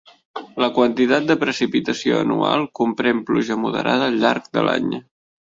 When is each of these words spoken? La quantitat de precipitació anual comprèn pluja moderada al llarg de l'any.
La 0.63 0.69
quantitat 0.77 1.27
de 1.31 1.35
precipitació 1.43 2.21
anual 2.23 2.65
comprèn 2.81 3.23
pluja 3.31 3.61
moderada 3.67 4.11
al 4.11 4.21
llarg 4.25 4.53
de 4.59 4.69
l'any. 4.71 4.91